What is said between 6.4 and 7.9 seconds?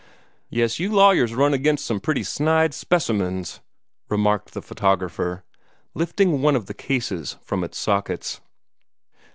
one of the cases from its